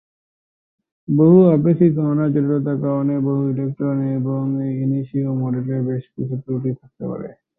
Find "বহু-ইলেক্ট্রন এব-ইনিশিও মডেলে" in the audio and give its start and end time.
3.25-5.77